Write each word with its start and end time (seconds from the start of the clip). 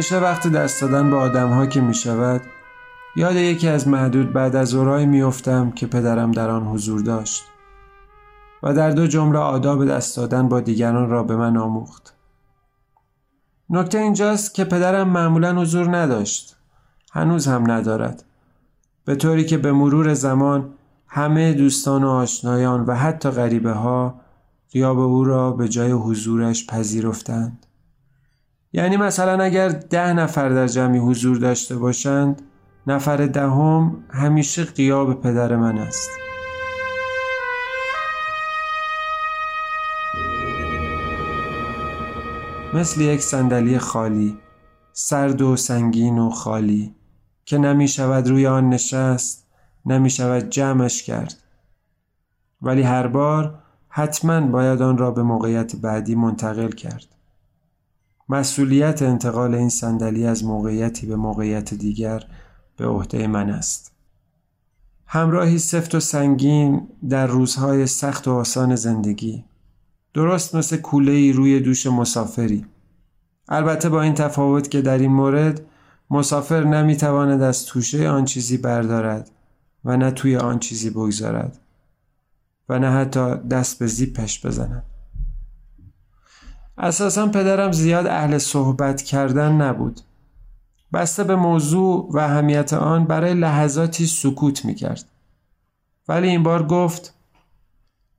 همیشه 0.00 0.18
وقت 0.18 0.46
دست 0.46 0.80
دادن 0.80 1.10
به 1.10 1.16
آدم 1.16 1.50
ها 1.50 1.66
که 1.66 1.80
می 1.80 1.94
شود 1.94 2.40
یاد 3.16 3.36
یکی 3.36 3.68
از 3.68 3.88
معدود 3.88 4.32
بعد 4.32 4.56
از 4.56 4.74
اورایی 4.74 5.06
میافتم 5.06 5.70
که 5.70 5.86
پدرم 5.86 6.32
در 6.32 6.50
آن 6.50 6.66
حضور 6.66 7.00
داشت 7.00 7.42
و 8.62 8.74
در 8.74 8.90
دو 8.90 9.06
جمله 9.06 9.38
آداب 9.38 9.86
دست 9.86 10.16
دادن 10.16 10.48
با 10.48 10.60
دیگران 10.60 11.10
را 11.10 11.22
به 11.22 11.36
من 11.36 11.56
آموخت. 11.56 12.14
نکته 13.70 13.98
اینجاست 13.98 14.54
که 14.54 14.64
پدرم 14.64 15.08
معمولا 15.08 15.54
حضور 15.60 15.96
نداشت. 15.96 16.56
هنوز 17.12 17.46
هم 17.46 17.70
ندارد. 17.70 18.24
به 19.04 19.16
طوری 19.16 19.44
که 19.44 19.58
به 19.58 19.72
مرور 19.72 20.14
زمان 20.14 20.70
همه 21.06 21.52
دوستان 21.52 22.04
و 22.04 22.08
آشنایان 22.08 22.84
و 22.84 22.94
حتی 22.94 23.30
غریبه 23.30 23.72
ها 23.72 24.20
غیاب 24.72 24.98
او 24.98 25.24
را 25.24 25.50
به 25.50 25.68
جای 25.68 25.92
حضورش 25.92 26.66
پذیرفتند. 26.66 27.66
یعنی 28.72 28.96
مثلا 28.96 29.44
اگر 29.44 29.68
ده 29.68 30.12
نفر 30.12 30.48
در 30.48 30.66
جمعی 30.66 30.98
حضور 30.98 31.36
داشته 31.36 31.76
باشند 31.76 32.42
نفر 32.86 33.16
دهم 33.16 34.04
همیشه 34.10 34.64
قیاب 34.64 35.20
پدر 35.20 35.56
من 35.56 35.78
است. 35.78 36.10
مثل 42.74 43.00
یک 43.00 43.20
صندلی 43.20 43.78
خالی 43.78 44.38
سرد 44.92 45.42
و 45.42 45.56
سنگین 45.56 46.18
و 46.18 46.30
خالی 46.30 46.94
که 47.44 47.58
نمی 47.58 47.88
شود 47.88 48.28
روی 48.28 48.46
آن 48.46 48.68
نشست 48.68 49.46
نمی 49.86 50.10
شود 50.10 50.48
جمعش 50.48 51.02
کرد 51.02 51.34
ولی 52.62 52.82
هر 52.82 53.06
بار 53.06 53.62
حتما 53.88 54.40
باید 54.40 54.82
آن 54.82 54.98
را 54.98 55.10
به 55.10 55.22
موقعیت 55.22 55.76
بعدی 55.76 56.14
منتقل 56.14 56.68
کرد 56.68 57.19
مسئولیت 58.30 59.02
انتقال 59.02 59.54
این 59.54 59.68
صندلی 59.68 60.26
از 60.26 60.44
موقعیتی 60.44 61.06
به 61.06 61.16
موقعیت 61.16 61.74
دیگر 61.74 62.24
به 62.76 62.86
عهده 62.86 63.26
من 63.26 63.50
است. 63.50 63.92
همراهی 65.06 65.58
سفت 65.58 65.94
و 65.94 66.00
سنگین 66.00 66.88
در 67.08 67.26
روزهای 67.26 67.86
سخت 67.86 68.28
و 68.28 68.32
آسان 68.32 68.76
زندگی. 68.76 69.44
درست 70.14 70.54
مثل 70.54 70.76
کوله 70.76 71.12
ای 71.12 71.32
روی 71.32 71.60
دوش 71.60 71.86
مسافری. 71.86 72.66
البته 73.48 73.88
با 73.88 74.02
این 74.02 74.14
تفاوت 74.14 74.70
که 74.70 74.82
در 74.82 74.98
این 74.98 75.12
مورد 75.12 75.60
مسافر 76.10 76.64
نمی‌تواند 76.64 77.42
از 77.42 77.66
توشه 77.66 78.08
آن 78.08 78.24
چیزی 78.24 78.56
بردارد 78.56 79.30
و 79.84 79.96
نه 79.96 80.10
توی 80.10 80.36
آن 80.36 80.58
چیزی 80.58 80.90
بگذارد 80.90 81.58
و 82.68 82.78
نه 82.78 82.90
حتی 82.90 83.36
دست 83.36 83.78
به 83.78 83.86
زیپش 83.86 84.46
بزند. 84.46 84.82
اساسا 86.82 87.26
پدرم 87.26 87.72
زیاد 87.72 88.06
اهل 88.06 88.38
صحبت 88.38 89.02
کردن 89.02 89.52
نبود. 89.52 90.00
بسته 90.92 91.24
به 91.24 91.36
موضوع 91.36 92.08
و 92.12 92.18
اهمیت 92.18 92.72
آن 92.72 93.04
برای 93.04 93.34
لحظاتی 93.34 94.06
سکوت 94.06 94.64
می‌کرد. 94.64 95.04
ولی 96.08 96.28
این 96.28 96.42
بار 96.42 96.66
گفت 96.66 97.14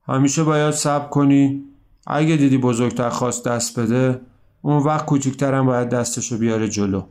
همیشه 0.08 0.44
باید 0.44 0.74
صبر 0.74 1.08
کنی. 1.08 1.64
اگه 2.06 2.36
دیدی 2.36 2.58
بزرگتر 2.58 3.08
خواست 3.08 3.44
دست 3.44 3.80
بده 3.80 4.20
اون 4.62 4.82
وقت 4.82 5.06
کوچکترم 5.06 5.66
باید 5.66 5.88
دستشو 5.88 6.38
بیاره 6.38 6.68
جلو. 6.68 7.02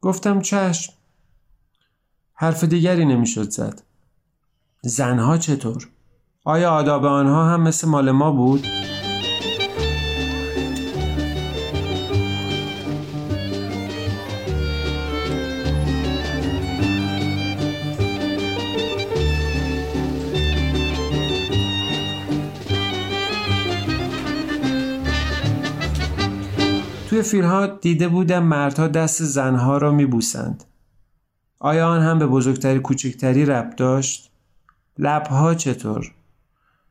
گفتم 0.00 0.40
چشم. 0.40 0.92
حرف 2.34 2.64
دیگری 2.64 3.04
نمی‌شد 3.04 3.50
زد. 3.50 3.82
زنها 4.82 5.38
چطور؟ 5.38 5.88
آیا 6.44 6.70
آداب 6.70 7.04
آنها 7.04 7.50
هم 7.50 7.60
مثل 7.62 7.88
مال 7.88 8.10
ما 8.10 8.32
بود؟ 8.32 8.83
توی 27.14 27.22
فیلمها 27.22 27.66
دیده 27.66 28.08
بودم 28.08 28.42
مردها 28.42 28.88
دست 28.88 29.22
زنها 29.22 29.78
را 29.78 29.92
میبوسند. 29.92 30.64
آیا 31.58 31.88
آن 31.88 32.02
هم 32.02 32.18
به 32.18 32.26
بزرگتری 32.26 32.78
کوچکتری 32.78 33.44
رب 33.44 33.76
داشت؟ 33.76 34.30
لبها 34.98 35.54
چطور؟ 35.54 36.12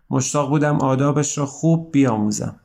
مشتاق 0.10 0.50
بودم 0.50 0.78
آدابش 0.82 1.38
را 1.38 1.46
خوب 1.46 1.92
بیاموزم. 1.92 2.56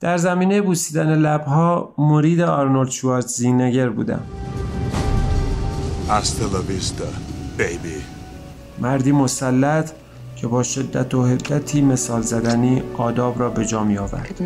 در 0.00 0.16
زمینه 0.16 0.60
بوسیدن 0.60 1.18
لبها 1.18 1.94
مرید 1.98 2.40
آرنولد 2.40 3.26
زینگر 3.26 3.88
بودم. 3.88 4.24
مردی 8.78 9.12
مسلط 9.12 9.90
که 10.36 10.46
با 10.46 10.62
شدت 10.62 11.14
و 11.14 11.26
حدتی 11.26 11.82
مثال 11.82 12.22
زدنی 12.22 12.82
آداب 12.96 13.40
را 13.40 13.50
به 13.50 13.64
جا 13.64 13.84
می 13.84 13.98
آورد. 13.98 14.42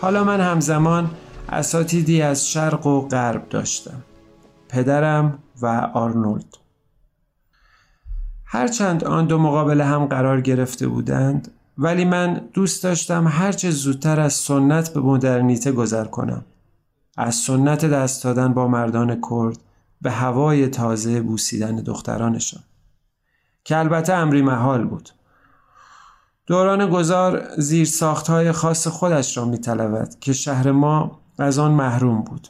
حالا 0.00 0.24
من 0.24 0.40
همزمان 0.40 1.10
اساتیدی 1.48 2.22
از 2.22 2.48
شرق 2.48 2.86
و 2.86 3.08
غرب 3.08 3.48
داشتم. 3.48 4.02
پدرم 4.68 5.38
و 5.62 5.66
آرنولد. 5.94 6.58
هرچند 8.44 9.04
آن 9.04 9.26
دو 9.26 9.38
مقابل 9.38 9.80
هم 9.80 10.06
قرار 10.06 10.40
گرفته 10.40 10.88
بودند 10.88 11.50
ولی 11.78 12.04
من 12.04 12.40
دوست 12.54 12.82
داشتم 12.82 13.28
هرچه 13.28 13.70
زودتر 13.70 14.20
از 14.20 14.32
سنت 14.32 14.94
به 14.94 15.00
مدرنیته 15.00 15.72
گذر 15.72 16.04
کنم. 16.04 16.44
از 17.16 17.34
سنت 17.34 17.84
دست 17.84 18.24
دادن 18.24 18.52
با 18.52 18.68
مردان 18.68 19.20
کرد 19.30 19.58
به 20.02 20.10
هوای 20.10 20.68
تازه 20.68 21.20
بوسیدن 21.20 21.76
دخترانشان. 21.76 22.62
که 23.64 23.78
البته 23.78 24.12
امری 24.12 24.42
محال 24.42 24.84
بود. 24.84 25.08
دوران 26.46 26.90
گذار 26.90 27.48
زیر 27.58 27.88
های 28.28 28.52
خاص 28.52 28.86
خودش 28.86 29.36
را 29.36 29.44
می 29.44 29.60
که 30.20 30.32
شهر 30.32 30.70
ما 30.72 31.20
از 31.38 31.58
آن 31.58 31.70
محروم 31.72 32.22
بود. 32.22 32.48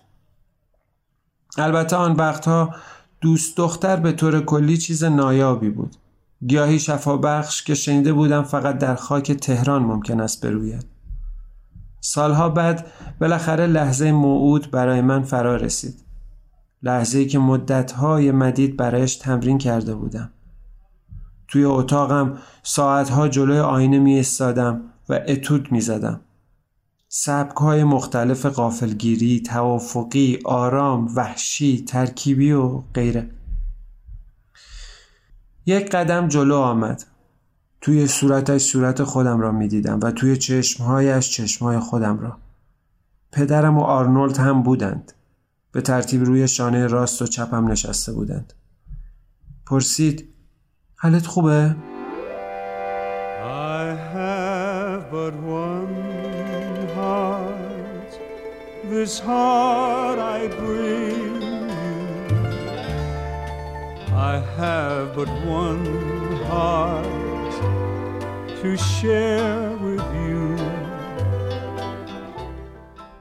البته 1.58 1.96
آن 1.96 2.12
وقتها 2.12 2.74
دوست 3.20 3.56
دختر 3.56 3.96
به 3.96 4.12
طور 4.12 4.40
کلی 4.40 4.76
چیز 4.76 5.04
نایابی 5.04 5.70
بود. 5.70 5.96
گیاهی 6.46 6.78
شفابخش 6.78 7.62
که 7.62 7.74
شنیده 7.74 8.12
بودم 8.12 8.42
فقط 8.42 8.78
در 8.78 8.94
خاک 8.94 9.32
تهران 9.32 9.82
ممکن 9.82 10.20
است 10.20 10.46
بروید. 10.46 10.86
سالها 12.00 12.48
بعد 12.48 12.86
بالاخره 13.20 13.66
لحظه 13.66 14.12
موعود 14.12 14.70
برای 14.70 15.00
من 15.00 15.22
فرا 15.22 15.56
رسید. 15.56 16.04
لحظه 16.82 17.24
که 17.24 17.38
مدتهای 17.38 18.30
مدید 18.30 18.76
برایش 18.76 19.16
تمرین 19.16 19.58
کرده 19.58 19.94
بودم. 19.94 20.30
توی 21.52 21.64
اتاقم 21.64 22.38
ساعتها 22.62 23.28
جلوی 23.28 23.58
آینه 23.58 23.98
می 23.98 24.20
استادم 24.20 24.80
و 25.08 25.20
اتود 25.28 25.72
می 25.72 25.80
زدم. 25.80 26.20
سبک 27.08 27.56
های 27.56 27.84
مختلف 27.84 28.46
قافلگیری، 28.46 29.40
توافقی، 29.40 30.38
آرام، 30.44 31.16
وحشی، 31.16 31.84
ترکیبی 31.84 32.52
و 32.52 32.82
غیره. 32.94 33.30
یک 35.66 35.90
قدم 35.90 36.28
جلو 36.28 36.56
آمد. 36.56 37.04
توی 37.80 38.06
صورتش 38.06 38.62
صورت 38.62 39.02
خودم 39.02 39.40
را 39.40 39.52
می 39.52 39.68
دیدم 39.68 40.00
و 40.02 40.10
توی 40.10 40.36
چشمهایش 40.36 41.30
چشمهای 41.30 41.78
خودم 41.78 42.18
را. 42.18 42.36
پدرم 43.32 43.78
و 43.78 43.82
آرنولد 43.82 44.36
هم 44.36 44.62
بودند. 44.62 45.12
به 45.72 45.80
ترتیب 45.80 46.24
روی 46.24 46.48
شانه 46.48 46.86
راست 46.86 47.22
و 47.22 47.26
چپم 47.26 47.68
نشسته 47.68 48.12
بودند. 48.12 48.52
پرسید 49.66 50.31
حالت 51.02 51.26
خوبه؟ 51.26 51.74
I 53.74 53.84
have 54.14 55.02
but 55.10 55.34
one 55.64 55.96
heart. 56.96 58.12
This 58.90 59.14
heart 59.26 60.18
I 60.38 60.40
bring 60.60 61.42
I 64.30 64.34
have 64.58 65.06
but 65.16 65.30
one 65.60 65.86
heart 66.48 67.52
To 68.60 68.76
share 68.76 69.70
with 69.84 70.06
you. 70.24 70.42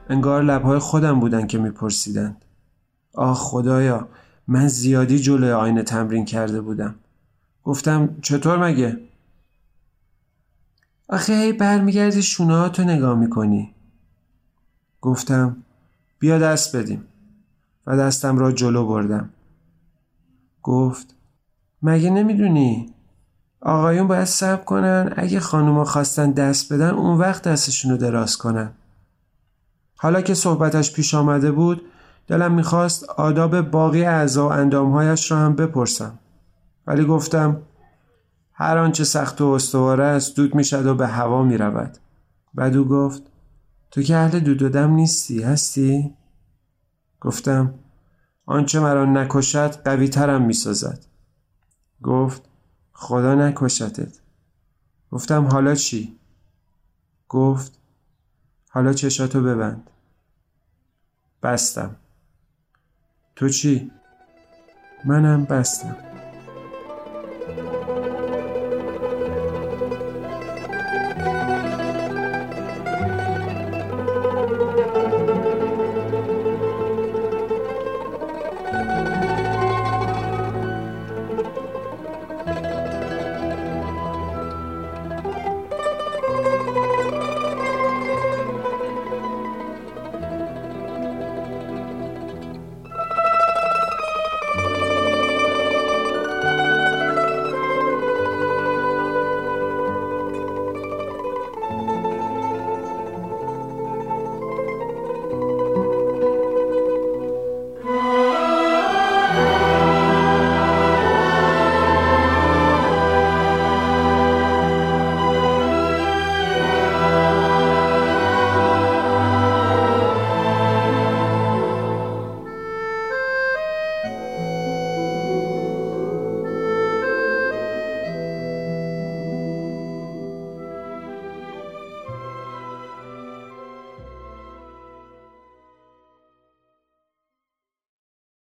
انگار 0.08 0.42
لبهای 0.42 0.78
خودم 0.78 1.20
بودن 1.20 1.46
که 1.46 1.58
میپرسیدند 1.58 2.44
آه 3.14 3.34
خدایا 3.34 4.08
من 4.48 4.68
زیادی 4.68 5.18
جلوی 5.18 5.52
آینه 5.52 5.82
تمرین 5.82 6.24
کرده 6.24 6.60
بودم. 6.60 6.94
گفتم 7.64 8.16
چطور 8.22 8.66
مگه؟ 8.66 8.98
آخه 11.08 11.32
هی 11.32 11.52
برمیگردی 11.52 12.22
شونه 12.22 12.68
تو 12.68 12.82
نگاه 12.84 13.18
می‌کنی. 13.18 13.74
گفتم 15.00 15.56
بیا 16.18 16.38
دست 16.38 16.76
بدیم. 16.76 17.04
و 17.86 17.96
دستم 17.96 18.38
را 18.38 18.52
جلو 18.52 18.86
بردم. 18.86 19.30
گفت 20.62 21.14
مگه 21.82 22.10
نمی‌دونی؟ 22.10 22.94
آقایون 23.60 24.08
باید 24.08 24.24
صبر 24.24 24.64
کنن 24.64 25.12
اگه 25.16 25.40
خانوما 25.40 25.84
خواستن 25.84 26.30
دست 26.30 26.72
بدن 26.72 26.90
اون 26.90 27.18
وقت 27.18 27.42
دستشونو 27.42 27.96
دراز 27.96 28.36
کنن. 28.36 28.72
حالا 29.96 30.20
که 30.20 30.34
صحبتش 30.34 30.92
پیش 30.92 31.14
آمده 31.14 31.52
بود 31.52 31.82
دلم 32.26 32.52
می‌خواست 32.52 33.04
آداب 33.04 33.60
باقی 33.60 34.04
اعضا 34.04 34.48
و 34.48 34.52
اندامهایش 34.52 35.30
را 35.30 35.38
هم 35.38 35.56
بپرسم. 35.56 36.18
ولی 36.86 37.04
گفتم 37.04 37.62
هر 38.52 38.78
آنچه 38.78 39.04
سخت 39.04 39.40
و 39.40 39.46
استواره 39.46 40.04
است 40.04 40.36
دود 40.36 40.54
می‌شد 40.54 40.86
و 40.86 40.94
به 40.94 41.06
هوا 41.06 41.42
می‌رود 41.42 41.98
بعد 42.54 42.76
او 42.76 42.88
گفت 42.88 43.22
تو 43.90 44.02
که 44.02 44.16
اهل 44.16 44.40
دود 44.40 44.62
و 44.62 44.68
دم 44.68 44.90
نیستی 44.90 45.42
هستی؟ 45.42 46.14
گفتم 47.20 47.74
آنچه 48.46 48.80
مرا 48.80 49.04
نکشد 49.04 49.82
قوی 49.84 50.08
ترم 50.08 50.42
می‌سازد 50.42 51.04
گفت 52.02 52.42
خدا 52.92 53.34
نکشتت 53.34 54.20
گفتم 55.10 55.46
حالا 55.46 55.74
چی؟ 55.74 56.18
گفت 57.28 57.78
حالا 58.70 58.92
چشاتو 58.92 59.42
ببند 59.42 59.90
بستم 61.42 61.96
تو 63.36 63.48
چی؟ 63.48 63.90
منم 65.04 65.44
بستم 65.44 66.11